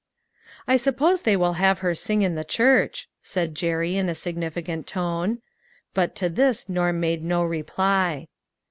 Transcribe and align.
"I 0.67 0.77
suppose 0.77 1.21
they 1.21 1.37
will 1.37 1.53
have 1.61 1.77
her 1.85 1.93
sing 1.93 2.23
in 2.23 2.33
the 2.33 2.43
church," 2.43 3.07
said 3.21 3.53
Jerry 3.53 3.97
in 3.97 4.09
a 4.09 4.15
significant 4.15 4.87
tone. 4.87 5.43
But 5.93 6.15
to 6.15 6.27
this, 6.27 6.67
Norm 6.67 6.99
made 6.99 7.23
no 7.23 7.43
reply. 7.43 8.27